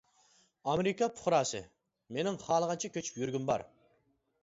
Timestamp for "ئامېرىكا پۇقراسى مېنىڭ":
0.71-2.43